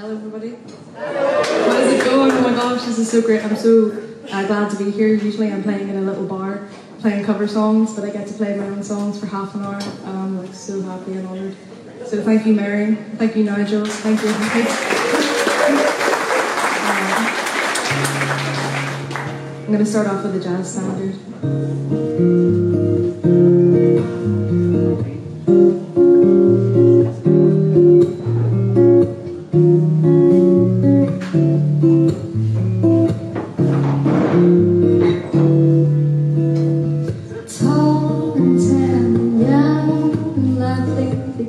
Hello, 0.00 0.16
everybody. 0.16 0.56
How 0.96 1.76
is 1.76 1.92
it 1.92 2.02
going? 2.06 2.30
Oh 2.30 2.40
my 2.40 2.54
gosh, 2.54 2.84
this 2.84 2.98
is 2.98 3.10
so 3.10 3.20
great. 3.20 3.44
I'm 3.44 3.54
so 3.54 3.90
uh, 4.32 4.46
glad 4.46 4.70
to 4.70 4.78
be 4.82 4.90
here. 4.90 5.08
Usually, 5.08 5.52
I'm 5.52 5.62
playing 5.62 5.90
in 5.90 5.98
a 5.98 6.00
little 6.00 6.26
bar, 6.26 6.70
playing 7.00 7.26
cover 7.26 7.46
songs, 7.46 7.94
but 7.94 8.06
I 8.06 8.10
get 8.10 8.26
to 8.28 8.32
play 8.32 8.56
my 8.56 8.66
own 8.68 8.82
songs 8.82 9.20
for 9.20 9.26
half 9.26 9.54
an 9.54 9.62
hour. 9.62 9.74
And 9.74 10.06
I'm 10.06 10.38
like 10.38 10.54
so 10.54 10.80
happy 10.80 11.12
and 11.12 11.28
honoured. 11.28 11.54
So 12.06 12.22
thank 12.22 12.46
you, 12.46 12.54
Mary. 12.54 12.94
Thank 12.94 13.36
you, 13.36 13.44
Nigel. 13.44 13.84
Thank 13.84 14.22
you. 14.22 14.30
I'm 19.60 19.66
going 19.66 19.80
to 19.80 19.84
start 19.84 20.06
off 20.06 20.24
with 20.24 20.36
a 20.36 20.40
jazz 20.40 20.72
standard. 20.72 21.14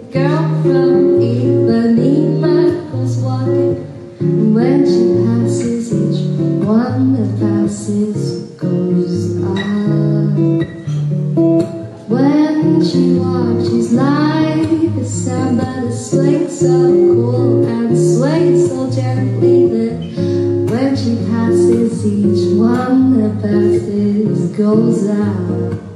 Girl 0.09 0.43
from 0.63 1.19
Ipanema 1.19 2.91
goes 2.91 3.17
walking. 3.17 3.75
When 4.53 4.85
she 4.85 5.01
passes, 5.25 5.93
each 5.93 6.21
one 6.65 7.13
that 7.13 7.39
passes 7.39 8.49
goes 8.57 9.41
up. 9.43 10.37
When 12.09 12.83
she 12.83 13.13
walks, 13.19 13.69
she's 13.69 13.93
like 13.93 14.67
a 14.97 15.05
samba 15.05 15.63
that 15.63 15.93
swings 15.93 16.59
so 16.59 16.67
cool 16.67 17.65
and 17.65 17.95
sways 17.97 18.69
so 18.69 18.91
gently 18.91 19.67
that 19.67 20.71
when 20.71 20.95
she 20.95 21.15
passes, 21.29 22.05
each 22.05 22.57
one 22.57 23.17
that 23.17 23.41
passes 23.41 24.51
goes 24.57 25.09
out. 25.09 25.90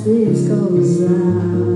this 0.00 0.48
goes 0.48 1.02
out. 1.04 1.71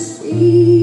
see. 0.00 0.79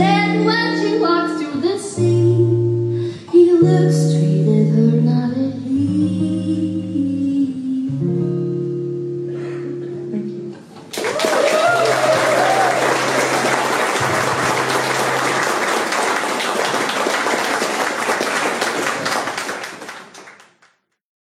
Then 0.00 0.44
when 0.46 0.69